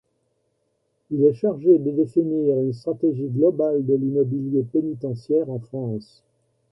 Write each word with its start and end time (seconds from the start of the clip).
Il 1.11 1.23
est 1.25 1.35
chargé 1.35 1.77
de 1.77 1.91
définir 1.91 2.59
une 2.59 2.73
stratégie 2.73 3.27
globale 3.29 3.85
de 3.85 3.93
l'immobilier 3.93 4.63
pénitentiaire 4.63 5.47
en 5.51 5.59
France. 5.59 6.23